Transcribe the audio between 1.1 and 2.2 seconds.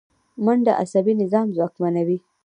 نظام ځواکمنوي